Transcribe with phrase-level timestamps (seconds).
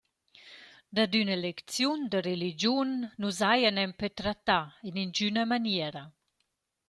[0.95, 6.03] Dad üna lecziun da religiun nu s’haja nempe trattà in ingüna maniera.